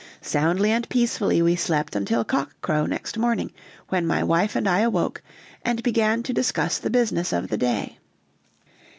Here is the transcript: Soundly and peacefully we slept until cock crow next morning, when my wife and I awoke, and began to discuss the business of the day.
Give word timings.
Soundly 0.23 0.71
and 0.71 0.89
peacefully 0.89 1.43
we 1.43 1.55
slept 1.55 1.95
until 1.95 2.23
cock 2.23 2.59
crow 2.59 2.87
next 2.87 3.19
morning, 3.19 3.51
when 3.89 4.07
my 4.07 4.23
wife 4.23 4.55
and 4.55 4.67
I 4.67 4.79
awoke, 4.79 5.21
and 5.63 5.83
began 5.83 6.23
to 6.23 6.33
discuss 6.33 6.79
the 6.79 6.89
business 6.89 7.31
of 7.31 7.49
the 7.49 7.57
day. 7.59 7.99